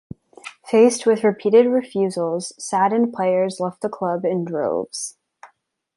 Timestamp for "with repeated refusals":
1.05-2.53